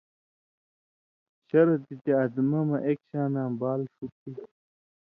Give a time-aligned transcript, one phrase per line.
[1.47, 4.31] شرط یی تے ادمہ مہ ایک شاناں بال ݜُو تھی